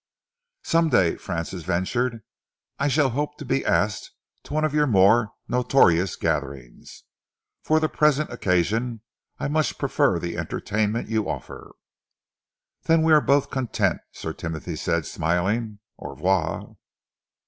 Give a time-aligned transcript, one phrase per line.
[0.63, 2.23] "Some day," Francis ventured,
[2.79, 4.09] "I shall hope to be asked
[4.45, 7.03] to one of your more notorious gatherings.
[7.61, 9.01] For the present occasion
[9.37, 11.73] I much prefer the entertainment you offer."
[12.85, 15.77] "Then we are both content," Sir Timothy said, smiling.
[15.99, 16.77] "Au revoir!"